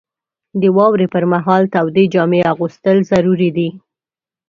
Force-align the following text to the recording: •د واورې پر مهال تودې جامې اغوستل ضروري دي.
•د 0.61 0.63
واورې 0.77 1.07
پر 1.13 1.23
مهال 1.33 1.63
تودې 1.73 2.05
جامې 2.13 2.41
اغوستل 2.53 2.97
ضروري 3.11 3.49
دي. 3.57 3.69